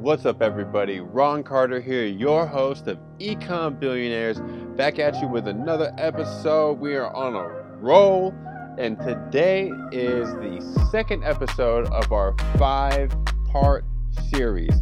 [0.00, 1.00] What's up, everybody?
[1.00, 4.40] Ron Carter here, your host of Ecom Billionaires,
[4.74, 6.78] back at you with another episode.
[6.78, 8.34] We are on a roll,
[8.78, 13.14] and today is the second episode of our five
[13.52, 13.84] part
[14.30, 14.72] series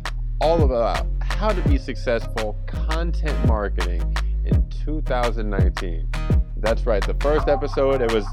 [0.40, 6.08] all about how to be successful content marketing in 2019.
[6.60, 8.26] That's right, the first episode, it was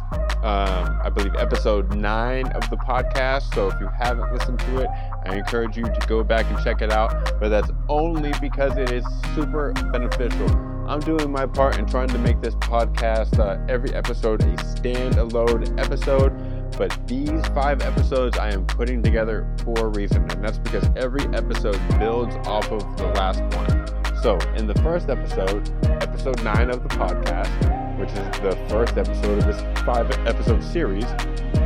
[0.46, 3.52] um, I believe, episode nine of the podcast.
[3.55, 4.89] So if you haven't listened to it,
[5.25, 7.39] I encourage you to go back and check it out.
[7.39, 10.47] But that's only because it is super beneficial.
[10.88, 15.80] I'm doing my part in trying to make this podcast, uh, every episode, a standalone
[15.80, 16.32] episode.
[16.78, 21.25] But these five episodes I am putting together for a reason, and that's because every
[21.33, 24.21] episode builds off of the last one.
[24.21, 25.68] So, in the first episode,
[26.04, 31.05] episode nine of the podcast, which is the first episode of this five episode series,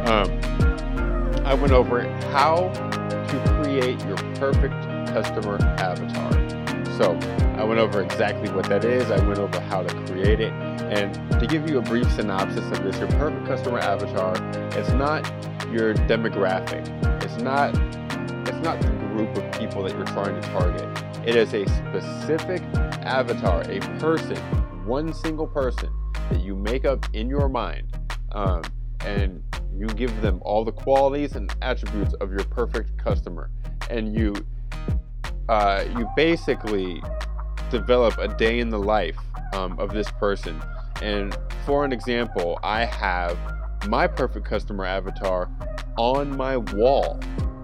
[0.05, 0.39] um,
[1.45, 4.73] I went over how to create your perfect
[5.07, 6.31] customer avatar.
[6.97, 7.17] So
[7.57, 9.09] I went over exactly what that is.
[9.09, 10.52] I went over how to create it.
[10.53, 14.36] And to give you a brief synopsis of this, your perfect customer avatar,
[14.77, 15.25] it's not
[15.71, 16.88] your demographic.
[17.23, 17.75] It's not
[18.47, 21.03] it's not the group of people that you're trying to target.
[21.25, 22.61] It is a specific
[23.05, 24.38] avatar, a person,
[24.90, 25.94] one single person
[26.32, 27.95] that you make up in your mind,
[28.32, 28.64] um,
[29.06, 29.44] and
[29.78, 33.52] you give them all the qualities and attributes of your perfect customer,
[33.92, 34.34] and you
[35.48, 37.02] uh, you basically
[37.70, 39.17] develop a day in the life
[39.54, 40.60] um, of this person.
[41.02, 43.38] And for an example, I have
[43.88, 45.50] my perfect customer avatar
[45.98, 47.20] on my wall.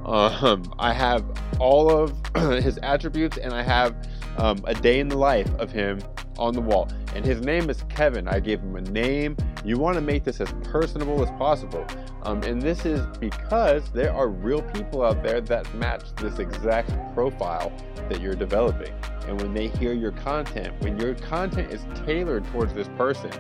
[0.06, 1.26] Um, I have
[1.59, 2.14] all of
[2.64, 3.96] his attributes, and I have
[4.38, 6.00] um, a day in the life of him
[6.38, 6.88] on the wall.
[7.16, 8.28] And his name is Kevin.
[8.28, 9.38] I gave him a name.
[9.64, 11.86] You want to make this as personable as possible.
[12.23, 16.91] Um, and this is because there are real people out there that match this exact
[17.13, 17.72] profile
[18.09, 18.94] that you're developing.
[19.28, 23.31] And when they hear your content, when your content is tailored towards this person,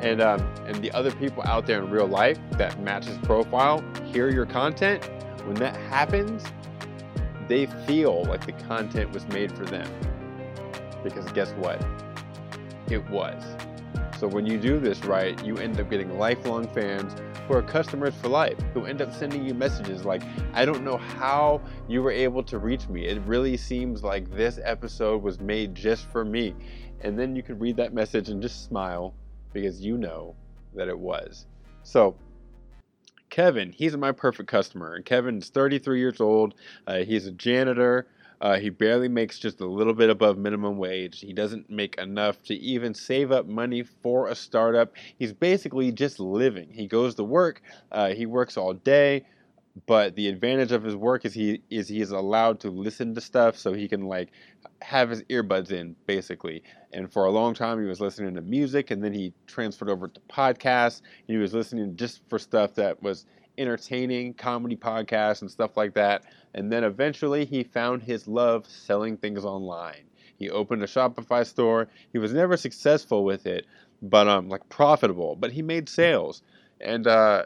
[0.00, 3.82] and um, and the other people out there in real life that match his profile
[4.12, 5.08] hear your content,
[5.46, 6.44] when that happens,
[7.48, 9.88] they feel like the content was made for them.
[11.02, 11.82] Because guess what?
[12.90, 13.42] It was.
[14.18, 17.14] So when you do this right, you end up getting lifelong fans
[17.46, 20.22] who are customers for life, who end up sending you messages like,
[20.54, 23.06] I don't know how you were able to reach me.
[23.06, 26.54] It really seems like this episode was made just for me.
[27.00, 29.14] And then you can read that message and just smile
[29.52, 30.34] because you know
[30.74, 31.46] that it was.
[31.82, 32.16] So,
[33.30, 34.94] Kevin, he's my perfect customer.
[34.94, 36.54] And Kevin's 33 years old.
[36.86, 38.06] Uh, he's a janitor.
[38.40, 41.20] Uh, he barely makes just a little bit above minimum wage.
[41.20, 44.92] He doesn't make enough to even save up money for a startup.
[45.18, 46.68] He's basically just living.
[46.70, 47.62] He goes to work.
[47.90, 49.24] Uh, he works all day,
[49.86, 53.20] but the advantage of his work is he is he is allowed to listen to
[53.20, 54.30] stuff, so he can like
[54.82, 56.62] have his earbuds in basically.
[56.92, 60.08] And for a long time, he was listening to music, and then he transferred over
[60.08, 61.02] to podcasts.
[61.26, 63.26] He was listening just for stuff that was
[63.58, 66.24] entertaining comedy podcasts and stuff like that.
[66.54, 70.04] And then eventually he found his love selling things online.
[70.38, 71.88] He opened a Shopify store.
[72.12, 73.66] He was never successful with it,
[74.02, 76.42] but um like profitable, but he made sales.
[76.80, 77.44] And uh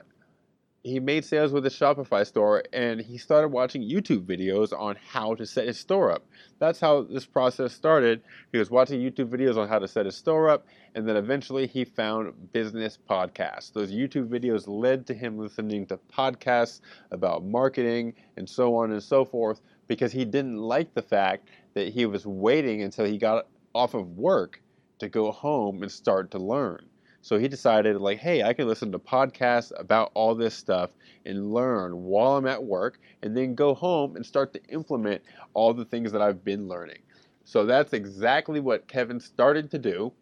[0.84, 5.34] he made sales with his Shopify store and he started watching YouTube videos on how
[5.34, 6.24] to set his store up.
[6.60, 8.22] That's how this process started.
[8.52, 11.66] He was watching YouTube videos on how to set his store up and then eventually
[11.66, 13.72] he found business podcasts.
[13.72, 16.80] Those YouTube videos led to him listening to podcasts
[17.10, 21.88] about marketing and so on and so forth because he didn't like the fact that
[21.88, 24.62] he was waiting until he got off of work
[25.00, 26.84] to go home and start to learn.
[27.20, 30.90] So he decided, like, hey, I can listen to podcasts about all this stuff
[31.26, 35.74] and learn while I'm at work, and then go home and start to implement all
[35.74, 37.00] the things that I've been learning.
[37.44, 40.12] So that's exactly what Kevin started to do,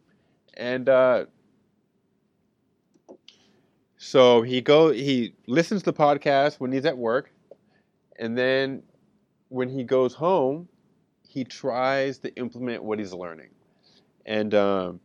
[0.54, 1.26] and uh,
[3.98, 7.30] so he go he listens to podcasts when he's at work,
[8.18, 8.82] and then
[9.48, 10.68] when he goes home,
[11.28, 13.50] he tries to implement what he's learning,
[14.24, 14.54] and.
[14.54, 15.00] Um,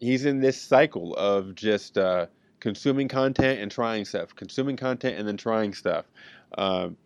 [0.00, 2.26] he's in this cycle of just uh,
[2.58, 6.06] consuming content and trying stuff, consuming content and then trying stuff.
[6.56, 6.96] Um,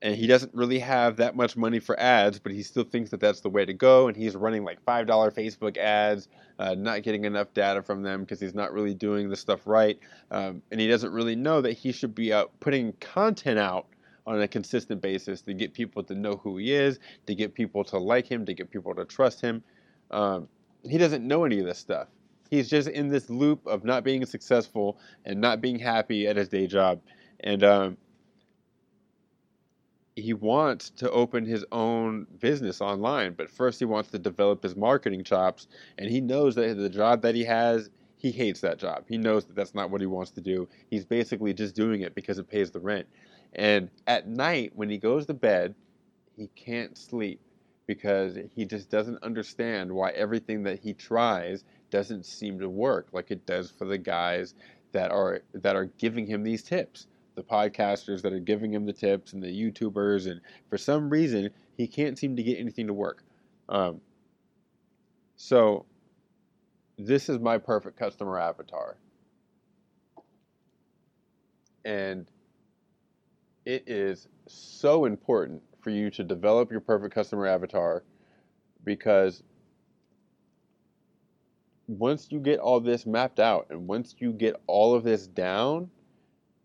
[0.00, 3.20] and he doesn't really have that much money for ads, but he still thinks that
[3.20, 4.06] that's the way to go.
[4.06, 6.28] And he's running like $5 Facebook ads,
[6.58, 9.98] uh, not getting enough data from them because he's not really doing the stuff right.
[10.30, 13.86] Um, and he doesn't really know that he should be out putting content out
[14.26, 17.82] on a consistent basis to get people to know who he is, to get people
[17.84, 19.62] to like him, to get people to trust him.
[20.10, 20.48] Um,
[20.88, 22.08] he doesn't know any of this stuff.
[22.50, 26.48] He's just in this loop of not being successful and not being happy at his
[26.48, 27.00] day job.
[27.40, 27.96] And um,
[30.16, 34.76] he wants to open his own business online, but first he wants to develop his
[34.76, 35.66] marketing chops,
[35.98, 39.04] and he knows that the job that he has, he hates that job.
[39.08, 40.68] He knows that that's not what he wants to do.
[40.90, 43.06] He's basically just doing it because it pays the rent.
[43.54, 45.74] And at night, when he goes to bed,
[46.36, 47.40] he can't sleep
[47.86, 53.30] because he just doesn't understand why everything that he tries doesn't seem to work like
[53.30, 54.54] it does for the guys
[54.92, 58.92] that are that are giving him these tips the podcasters that are giving him the
[58.92, 60.40] tips and the YouTubers, and
[60.70, 63.24] for some reason he can't seem to get anything to work.
[63.68, 64.00] Um,
[65.36, 65.84] so
[66.96, 68.96] this is my perfect customer avatar,
[71.84, 72.26] and
[73.64, 78.02] it is so important for you to develop your perfect customer avatar
[78.84, 79.42] because
[81.86, 85.90] once you get all this mapped out and once you get all of this down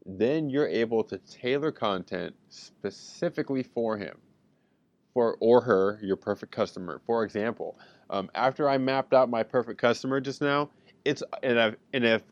[0.05, 4.17] then you're able to tailor content specifically for him
[5.13, 7.01] for or her your perfect customer.
[7.05, 7.77] For example
[8.09, 10.69] um, after i mapped out my perfect customer just now
[11.03, 12.23] it's and, and if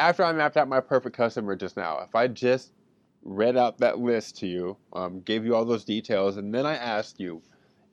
[0.00, 2.72] after i mapped out my perfect customer just now if i just
[3.26, 6.76] read out that list to you um, gave you all those details and then i
[6.76, 7.42] asked you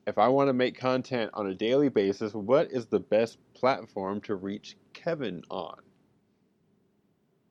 [0.05, 4.21] if i want to make content on a daily basis what is the best platform
[4.21, 5.75] to reach kevin on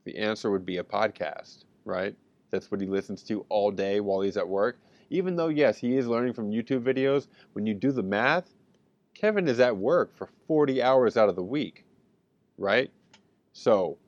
[0.05, 2.15] the answer would be a podcast, right?
[2.51, 4.79] That's what he listens to all day while he's at work.
[5.11, 8.53] Even though, yes, he is learning from YouTube videos, when you do the math,
[9.15, 11.85] Kevin is at work for 40 hours out of the week,
[12.59, 12.91] right?
[13.53, 13.99] So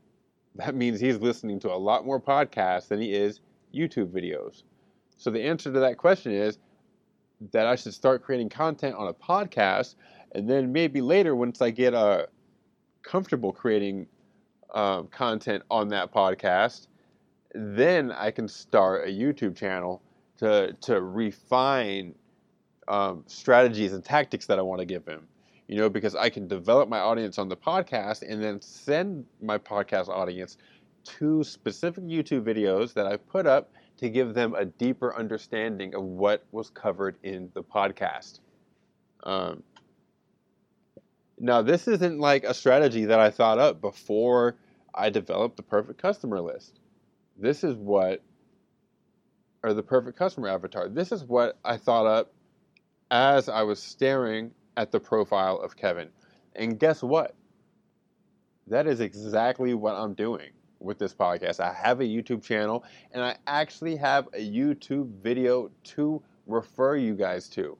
[0.56, 3.40] that means he's listening to a lot more podcasts than he is
[3.74, 4.62] YouTube videos.
[5.16, 6.58] So the answer to that question is
[7.52, 9.96] that I should start creating content on a podcast,
[10.32, 12.26] and then maybe later, once I get uh,
[13.02, 14.06] comfortable creating
[14.74, 16.88] um, content on that podcast,
[17.54, 20.02] then I can start a YouTube channel
[20.38, 22.14] to to refine
[22.88, 25.26] um, strategies and tactics that I want to give him.
[25.68, 29.56] You know, because I can develop my audience on the podcast and then send my
[29.56, 30.58] podcast audience
[31.04, 36.02] to specific YouTube videos that I put up to give them a deeper understanding of
[36.02, 38.40] what was covered in the podcast.
[39.22, 39.62] Um,
[41.38, 44.56] now, this isn't like a strategy that I thought up before
[44.94, 46.80] I developed the perfect customer list.
[47.36, 48.22] This is what,
[49.62, 50.88] or the perfect customer avatar.
[50.88, 52.32] This is what I thought up
[53.10, 56.08] as I was staring at the profile of Kevin.
[56.54, 57.34] And guess what?
[58.68, 60.50] That is exactly what I'm doing
[60.84, 61.60] with this podcast.
[61.60, 67.14] I have a YouTube channel and I actually have a YouTube video to refer you
[67.14, 67.76] guys to.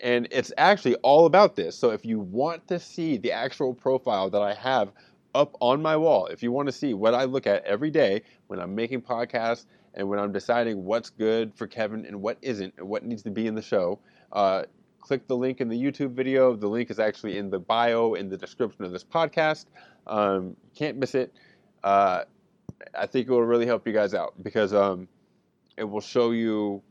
[0.00, 1.76] And it's actually all about this.
[1.76, 4.92] So if you want to see the actual profile that I have
[5.34, 6.26] up on my wall.
[6.26, 9.66] If you want to see what I look at every day when I'm making podcasts
[9.94, 13.30] and when I'm deciding what's good for Kevin and what isn't and what needs to
[13.30, 13.98] be in the show,
[14.32, 14.64] uh,
[15.00, 16.56] click the link in the YouTube video.
[16.56, 19.66] The link is actually in the bio in the description of this podcast.
[20.06, 21.32] Um, can't miss it.
[21.84, 22.24] Uh,
[22.94, 25.08] I think it will really help you guys out because um,
[25.76, 26.82] it will show you.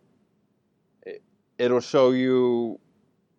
[1.05, 1.21] It,
[1.57, 2.79] it'll show you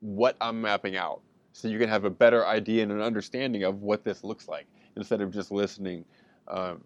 [0.00, 1.20] what I'm mapping out,
[1.52, 4.66] so you can have a better idea and an understanding of what this looks like
[4.96, 6.04] instead of just listening
[6.48, 6.82] um,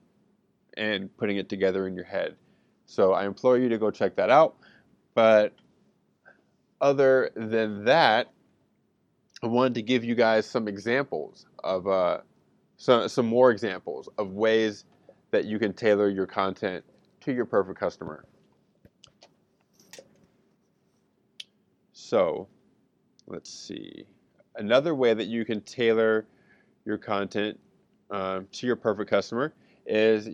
[0.77, 2.37] and putting it together in your head.
[2.87, 4.57] So I implore you to go check that out.
[5.15, 5.55] But
[6.81, 8.29] other than that,
[9.43, 12.19] I wanted to give you guys some examples of uh,
[12.77, 14.85] some some more examples of ways
[15.33, 16.85] that you can tailor your content
[17.23, 18.25] to your perfect customer.
[21.93, 22.47] So,
[23.27, 24.07] let's see.
[24.57, 26.27] Another way that you can tailor
[26.85, 27.59] your content
[28.11, 29.55] uh, to your perfect customer
[29.87, 30.29] is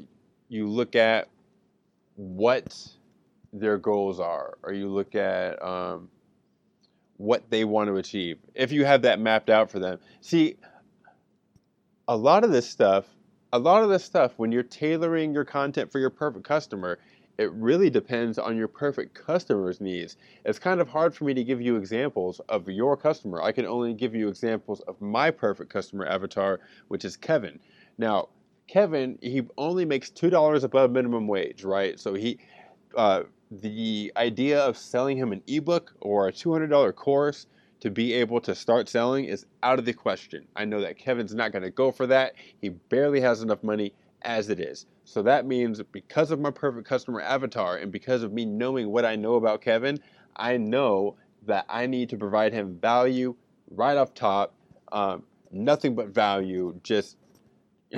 [0.48, 1.28] you look at
[2.16, 2.76] what
[3.52, 6.08] their goals are, or you look at um,
[7.16, 8.38] what they want to achieve.
[8.54, 10.56] If you have that mapped out for them, see,
[12.08, 13.04] a lot of this stuff,
[13.52, 16.98] a lot of this stuff, when you're tailoring your content for your perfect customer,
[17.38, 20.16] it really depends on your perfect customer's needs.
[20.44, 23.40] It's kind of hard for me to give you examples of your customer.
[23.40, 27.60] I can only give you examples of my perfect customer avatar, which is Kevin.
[27.96, 28.28] Now,
[28.66, 31.98] Kevin, he only makes two dollars above minimum wage, right?
[31.98, 32.38] So he,
[32.96, 37.46] uh, the idea of selling him an ebook or a two hundred dollar course
[37.80, 40.46] to be able to start selling is out of the question.
[40.56, 42.34] I know that Kevin's not going to go for that.
[42.60, 44.86] He barely has enough money as it is.
[45.04, 49.04] So that means because of my perfect customer avatar and because of me knowing what
[49.04, 50.00] I know about Kevin,
[50.36, 51.16] I know
[51.46, 53.36] that I need to provide him value
[53.70, 54.54] right off top.
[54.90, 56.78] Um, nothing but value.
[56.82, 57.16] Just,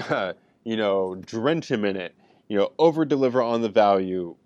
[0.09, 0.35] uh,
[0.65, 2.15] you know, drench him in it.
[2.49, 4.37] You know, over deliver on the value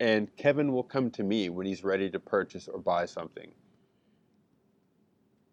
[0.00, 3.52] and Kevin will come to me when he's ready to purchase or buy something.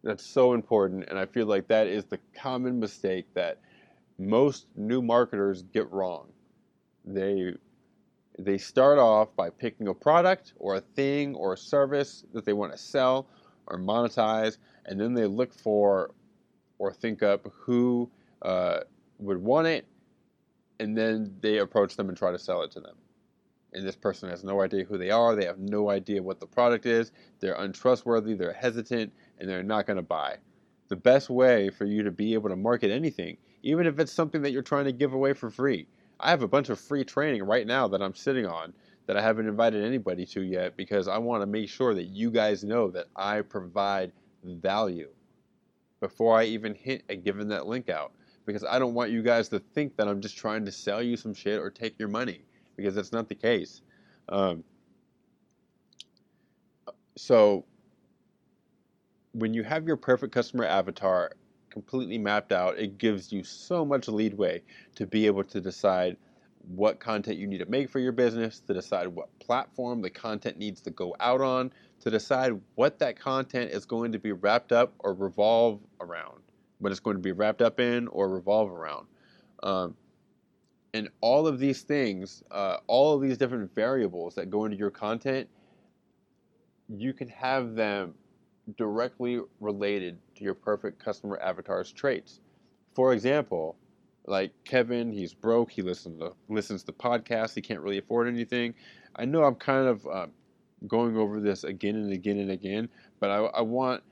[0.03, 3.59] That's so important, and I feel like that is the common mistake that
[4.17, 6.27] most new marketers get wrong.
[7.05, 7.53] They
[8.39, 12.53] they start off by picking a product or a thing or a service that they
[12.53, 13.27] want to sell
[13.67, 16.11] or monetize, and then they look for
[16.79, 18.09] or think up who
[18.41, 18.79] uh,
[19.19, 19.85] would want it,
[20.79, 22.95] and then they approach them and try to sell it to them.
[23.73, 26.47] And this person has no idea who they are, they have no idea what the
[26.47, 30.37] product is, they're untrustworthy, they're hesitant, and they're not going to buy.
[30.89, 34.41] The best way for you to be able to market anything, even if it's something
[34.41, 35.87] that you're trying to give away for free.
[36.19, 38.73] I have a bunch of free training right now that I'm sitting on
[39.07, 42.29] that I haven't invited anybody to yet because I want to make sure that you
[42.29, 44.11] guys know that I provide
[44.43, 45.09] value
[45.99, 48.11] before I even hint at giving that link out.
[48.45, 51.15] Because I don't want you guys to think that I'm just trying to sell you
[51.15, 52.41] some shit or take your money
[52.81, 53.81] because that's not the case.
[54.29, 54.63] Um,
[57.17, 57.65] so
[59.33, 61.31] when you have your perfect customer avatar
[61.69, 64.61] completely mapped out, it gives you so much leadway
[64.95, 66.17] to be able to decide
[66.67, 70.57] what content you need to make for your business, to decide what platform the content
[70.57, 71.71] needs to go out on,
[72.01, 76.41] to decide what that content is going to be wrapped up or revolve around,
[76.79, 79.07] what it's going to be wrapped up in or revolve around.
[79.63, 79.95] Um,
[80.93, 84.91] and all of these things, uh, all of these different variables that go into your
[84.91, 85.47] content,
[86.89, 88.13] you can have them
[88.77, 92.41] directly related to your perfect customer avatar's traits.
[92.93, 93.77] For example,
[94.25, 95.71] like Kevin, he's broke.
[95.71, 97.55] He listens to listens to podcasts.
[97.55, 98.73] He can't really afford anything.
[99.15, 100.27] I know I'm kind of uh,
[100.87, 104.03] going over this again and again and again, but I, I want,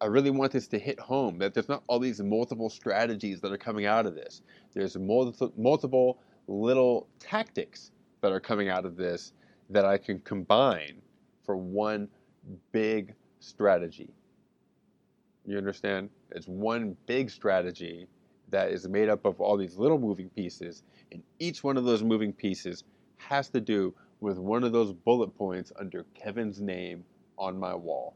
[0.00, 3.52] I really want this to hit home that there's not all these multiple strategies that
[3.52, 4.42] are coming out of this.
[4.72, 7.90] There's multiple little tactics
[8.20, 9.32] that are coming out of this
[9.70, 11.02] that I can combine
[11.44, 12.08] for one
[12.72, 14.14] big strategy.
[15.44, 16.10] You understand?
[16.30, 18.06] It's one big strategy
[18.50, 22.02] that is made up of all these little moving pieces, and each one of those
[22.02, 22.84] moving pieces
[23.16, 27.04] has to do with one of those bullet points under Kevin's name
[27.36, 28.14] on my wall.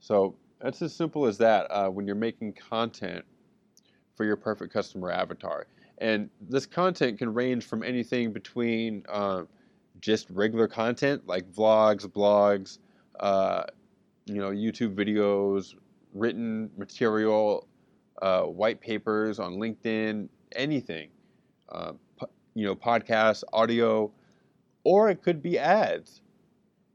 [0.00, 3.24] So that's as simple as that uh, when you're making content
[4.16, 5.66] for your perfect customer avatar.
[5.98, 9.42] And this content can range from anything between uh,
[10.00, 12.78] just regular content like vlogs, blogs,
[13.20, 13.64] uh,
[14.26, 15.74] you know, YouTube videos,
[16.14, 17.66] written material,
[18.22, 21.08] uh, white papers on LinkedIn, anything,
[21.70, 21.92] uh,
[22.54, 24.10] you know, podcasts, audio,
[24.84, 26.22] or it could be ads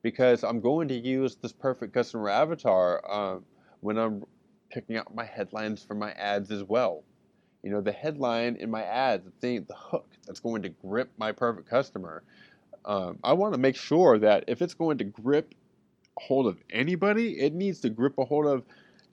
[0.03, 3.39] because I'm going to use this perfect customer avatar uh,
[3.79, 4.23] when I'm
[4.69, 7.03] picking out my headlines for my ads as well.
[7.63, 11.09] You know, the headline in my ad, the thing, the hook that's going to grip
[11.17, 12.23] my perfect customer.
[12.85, 15.55] Um, I want to make sure that if it's going to grip
[16.17, 18.63] hold of anybody, it needs to grip a hold of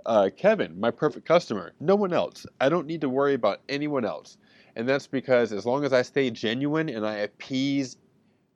[0.06, 1.72] uh, Kevin, my perfect customer.
[1.78, 2.46] No one else.
[2.60, 4.38] I don't need to worry about anyone else.
[4.74, 7.96] And that's because as long as I stay genuine and I appease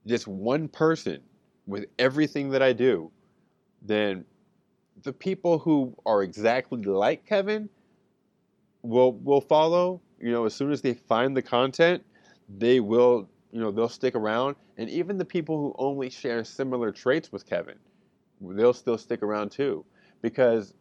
[0.04, 1.20] this one person
[1.66, 3.10] with everything that I do,
[3.82, 4.24] then
[5.02, 7.68] the people who are exactly like Kevin
[8.82, 10.00] will will follow.
[10.20, 12.02] You know, as soon as they find the content,
[12.48, 14.56] they will, you know, they'll stick around.
[14.78, 17.76] And even the people who only share similar traits with Kevin,
[18.40, 19.84] they'll still stick around too.
[20.22, 20.74] Because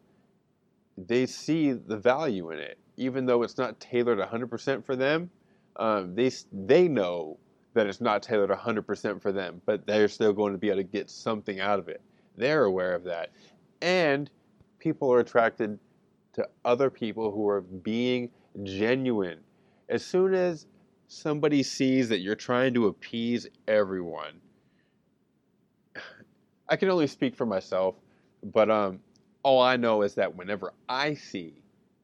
[0.97, 5.29] they see the value in it, even though it's not tailored 100% for them.
[5.75, 7.39] Um, they they know
[7.73, 10.83] that it's not tailored 100% for them, but they're still going to be able to
[10.83, 12.01] get something out of it.
[12.37, 13.29] They're aware of that,
[13.81, 14.29] and
[14.79, 15.79] people are attracted
[16.33, 18.29] to other people who are being
[18.63, 19.39] genuine.
[19.89, 20.65] As soon as
[21.07, 24.41] somebody sees that you're trying to appease everyone,
[26.69, 27.95] I can only speak for myself,
[28.43, 28.99] but um,
[29.43, 31.53] all I know is that whenever I see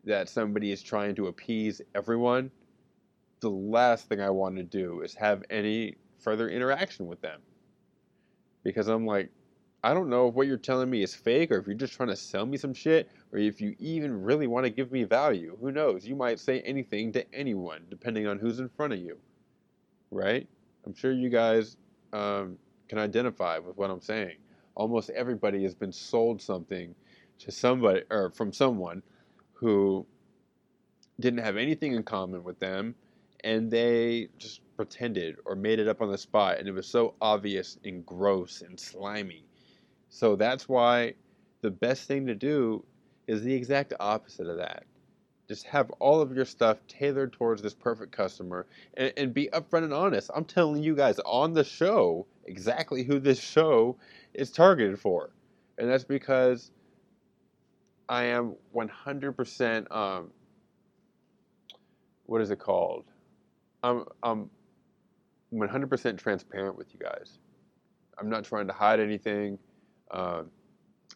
[0.03, 2.51] that somebody is trying to appease everyone,
[3.39, 7.39] the last thing I want to do is have any further interaction with them.
[8.63, 9.29] Because I'm like,
[9.83, 12.09] I don't know if what you're telling me is fake or if you're just trying
[12.09, 15.57] to sell me some shit or if you even really want to give me value.
[15.61, 16.05] Who knows?
[16.05, 19.17] You might say anything to anyone depending on who's in front of you.
[20.11, 20.47] Right?
[20.85, 21.77] I'm sure you guys
[22.11, 22.57] um,
[22.89, 24.37] can identify with what I'm saying.
[24.75, 26.93] Almost everybody has been sold something
[27.39, 29.01] to somebody or from someone
[29.53, 30.05] who
[31.19, 32.95] didn't have anything in common with them
[33.43, 37.13] and they just pretended or made it up on the spot and it was so
[37.21, 39.43] obvious and gross and slimy
[40.09, 41.13] so that's why
[41.61, 42.83] the best thing to do
[43.27, 44.83] is the exact opposite of that
[45.49, 49.83] just have all of your stuff tailored towards this perfect customer and, and be upfront
[49.83, 50.29] and honest.
[50.33, 53.97] I'm telling you guys on the show exactly who this show
[54.35, 55.31] is targeted for.
[55.79, 56.69] And that's because
[58.07, 60.29] I am 100% um,
[62.27, 63.05] what is it called?
[63.83, 64.49] I'm I'm
[65.53, 67.39] 100% transparent with you guys.
[68.19, 69.57] I'm not trying to hide anything
[70.11, 70.43] uh,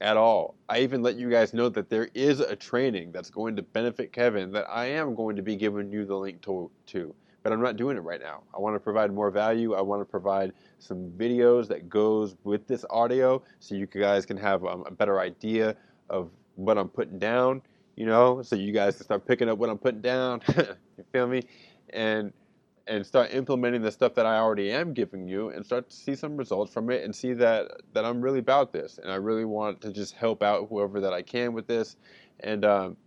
[0.02, 0.56] at all.
[0.70, 4.12] I even let you guys know that there is a training that's going to benefit
[4.12, 7.62] Kevin that I am going to be giving you the link to, to but I'm
[7.62, 8.42] not doing it right now.
[8.56, 9.74] I want to provide more value.
[9.74, 14.38] I want to provide some videos that goes with this audio so you guys can
[14.38, 15.76] have um, a better idea
[16.10, 17.62] of what I'm putting down,
[17.96, 20.42] you know, so you guys can start picking up what I'm putting down.
[20.58, 21.44] you feel me?
[21.90, 22.32] And
[22.88, 26.16] and start implementing the stuff that I already am giving you and start to see
[26.16, 29.46] some results from it and see that that I'm really about this and I really
[29.46, 31.96] want to just help out whoever that I can with this.
[32.42, 32.98] And um,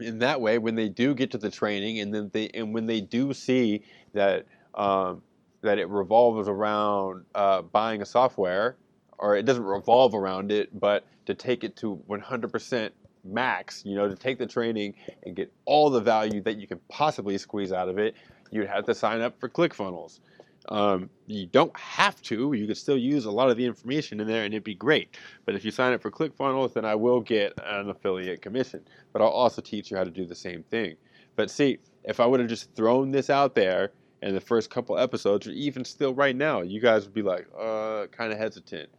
[0.00, 2.86] in that way when they do get to the training and then they and when
[2.86, 5.22] they do see that um,
[5.62, 8.76] that it revolves around uh, buying a software
[9.18, 12.90] or it doesn't revolve around it but to take it to 100%
[13.24, 16.80] max, you know, to take the training and get all the value that you can
[16.88, 18.14] possibly squeeze out of it,
[18.50, 20.20] you'd have to sign up for ClickFunnels.
[20.68, 22.52] Um, you don't have to.
[22.52, 25.16] You could still use a lot of the information in there and it'd be great.
[25.46, 28.82] But if you sign up for ClickFunnels, then I will get an affiliate commission.
[29.12, 30.96] But I'll also teach you how to do the same thing.
[31.36, 34.98] But see, if I would have just thrown this out there in the first couple
[34.98, 38.90] episodes, or even still right now, you guys would be like, uh, kind of hesitant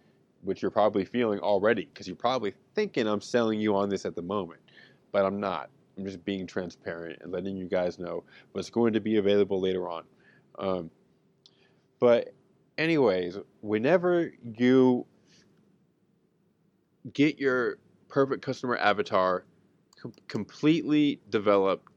[0.44, 4.16] which you're probably feeling already because you're probably thinking I'm selling you on this at
[4.16, 4.62] the moment,
[5.12, 5.70] but I'm not.
[5.98, 9.90] I'm just being transparent and letting you guys know what's going to be available later
[9.90, 10.04] on.
[10.58, 10.92] Um,
[12.00, 12.34] but,
[12.78, 15.06] anyways, whenever you
[17.14, 19.46] get your perfect customer avatar
[20.02, 21.88] com- completely developed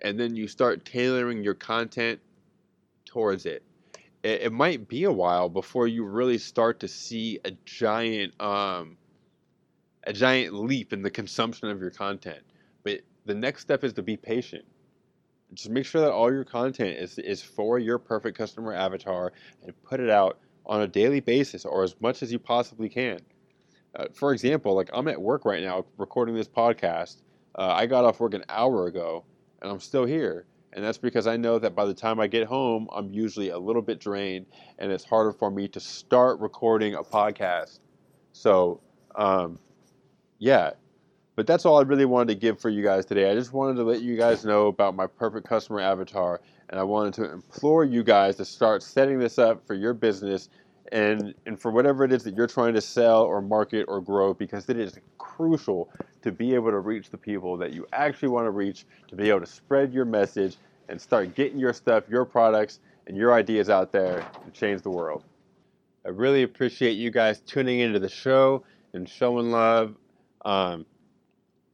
[0.00, 2.20] and then you start tailoring your content
[3.04, 3.62] towards it
[4.22, 8.96] it, it, might be a while before you really start to see a giant um,
[10.04, 12.42] a giant leap in the consumption of your content.
[12.82, 14.64] But the next step is to be patient.
[15.54, 19.32] Just make sure that all your content is is for your perfect customer avatar
[19.62, 23.18] and put it out on a daily basis or as much as you possibly can.
[23.94, 27.16] Uh, for example, like I'm at work right now recording this podcast.
[27.54, 29.24] Uh, I got off work an hour ago
[29.60, 30.46] and I'm still here.
[30.72, 33.58] And that's because I know that by the time I get home, I'm usually a
[33.58, 34.46] little bit drained
[34.78, 37.80] and it's harder for me to start recording a podcast.
[38.32, 38.80] So,
[39.14, 39.58] um,
[40.38, 40.70] yeah.
[41.34, 43.30] But that's all I really wanted to give for you guys today.
[43.30, 46.40] I just wanted to let you guys know about my perfect customer avatar.
[46.68, 50.48] And I wanted to implore you guys to start setting this up for your business
[50.90, 54.34] and, and for whatever it is that you're trying to sell or market or grow
[54.34, 55.88] because it is crucial
[56.22, 59.28] to be able to reach the people that you actually want to reach, to be
[59.28, 60.56] able to spread your message
[60.88, 64.90] and start getting your stuff, your products, and your ideas out there to change the
[64.90, 65.24] world.
[66.04, 69.94] I really appreciate you guys tuning into the show and showing love.
[70.44, 70.84] Um,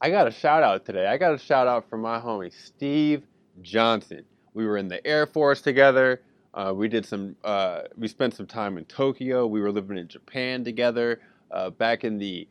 [0.01, 1.07] I got a shout out today.
[1.07, 3.23] I got a shout out from my homie Steve
[3.61, 4.23] Johnson.
[4.53, 6.21] We were in the Air Force together.
[6.59, 7.37] Uh, we did some.
[7.41, 9.47] Uh, we spent some time in Tokyo.
[9.47, 12.49] We were living in Japan together uh, back in the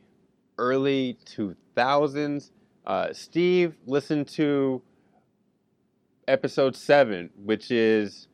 [0.57, 2.51] early 2000s.
[2.87, 4.81] Uh, Steve listened to
[6.27, 8.29] episode seven, which is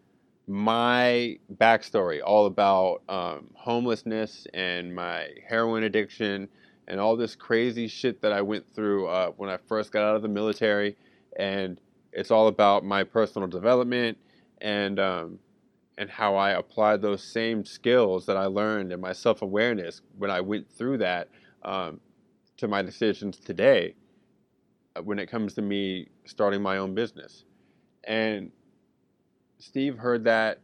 [0.46, 6.48] my backstory, all about um, homelessness and my heroin addiction
[6.86, 10.14] and all this crazy shit that I went through uh, when I first got out
[10.14, 10.96] of the military.
[11.36, 11.80] And
[12.12, 14.18] it's all about my personal development
[14.60, 15.38] and um,
[15.98, 20.30] and how I applied those same skills that I learned and my self awareness when
[20.30, 21.28] I went through that
[21.62, 22.00] um,
[22.56, 23.94] to my decisions today
[24.96, 27.44] uh, when it comes to me starting my own business.
[28.04, 28.50] And
[29.58, 30.60] Steve heard that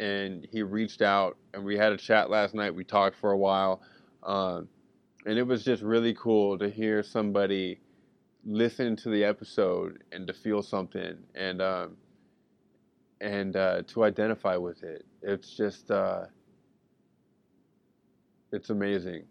[0.00, 2.74] and he reached out and we had a chat last night.
[2.74, 3.82] We talked for a while.
[4.22, 4.68] Um,
[5.26, 7.80] and it was just really cool to hear somebody
[8.44, 11.96] listen to the episode and to feel something and um,
[13.20, 15.04] and uh, to identify with it.
[15.22, 16.26] It's just uh,
[18.52, 19.24] it's amazing.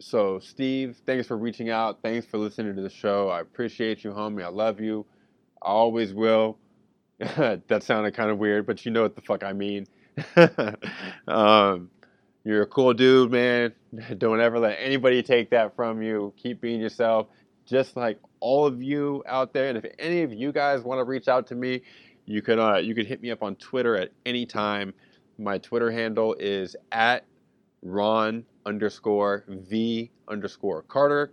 [0.00, 2.00] So, Steve, thanks for reaching out.
[2.02, 3.28] Thanks for listening to the show.
[3.28, 4.42] I appreciate you, homie.
[4.42, 5.04] I love you.
[5.62, 6.58] I always will.
[7.18, 9.86] that sounded kind of weird, but you know what the fuck I mean.
[11.28, 11.90] um,
[12.44, 13.74] you're a cool dude, man.
[14.18, 16.32] Don't ever let anybody take that from you.
[16.42, 17.26] Keep being yourself,
[17.66, 19.68] just like all of you out there.
[19.68, 21.82] And if any of you guys want to reach out to me,
[22.30, 24.94] you can uh, you can hit me up on Twitter at any time.
[25.36, 27.24] My Twitter handle is at
[27.82, 31.32] Ron underscore V underscore Carter.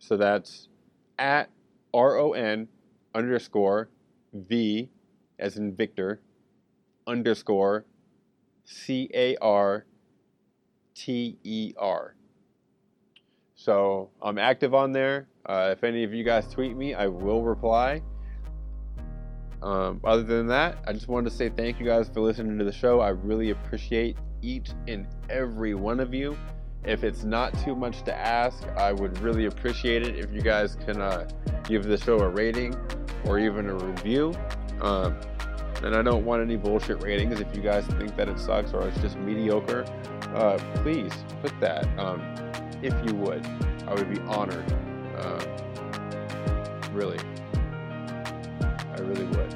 [0.00, 0.68] So that's
[1.16, 1.48] at
[1.94, 2.66] R O N
[3.14, 3.88] underscore
[4.32, 4.90] V
[5.38, 6.20] as in Victor
[7.06, 7.86] underscore
[8.64, 9.86] C A R
[10.96, 12.16] T E R.
[13.54, 15.28] So I'm active on there.
[15.46, 18.02] Uh, if any of you guys tweet me, I will reply.
[19.62, 22.64] Um, other than that, I just wanted to say thank you guys for listening to
[22.64, 23.00] the show.
[23.00, 26.36] I really appreciate each and every one of you.
[26.84, 30.74] If it's not too much to ask, I would really appreciate it if you guys
[30.84, 31.28] can uh,
[31.62, 32.74] give the show a rating
[33.24, 34.34] or even a review.
[34.80, 35.16] Um,
[35.84, 37.40] and I don't want any bullshit ratings.
[37.40, 39.84] If you guys think that it sucks or it's just mediocre,
[40.34, 41.86] uh, please put that.
[41.98, 42.20] Um,
[42.82, 43.46] if you would,
[43.86, 44.64] I would be honored.
[45.16, 45.44] Uh,
[46.92, 47.18] really,
[49.02, 49.54] really would.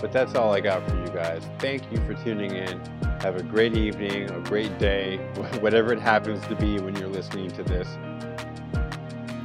[0.00, 1.42] But that's all I got for you guys.
[1.58, 2.80] Thank you for tuning in.
[3.20, 5.16] Have a great evening, a great day,
[5.60, 7.88] whatever it happens to be when you're listening to this.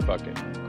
[0.05, 0.66] Fuck it.